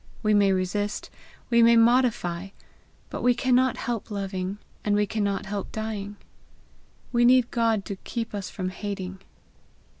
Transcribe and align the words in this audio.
We 0.23 0.33
may 0.33 0.51
resist, 0.51 1.11
we 1.51 1.61
may 1.61 1.75
modify; 1.75 2.47
but 3.11 3.21
we 3.21 3.35
cannot 3.35 3.77
help 3.77 4.09
loving, 4.09 4.57
and 4.83 4.95
we 4.95 5.05
cannot 5.05 5.45
help 5.45 5.71
dying. 5.71 6.15
We 7.11 7.23
need 7.23 7.51
God 7.51 7.85
to 7.85 7.97
keep 7.97 8.33
us 8.33 8.49
from 8.49 8.69
hating. 8.69 9.19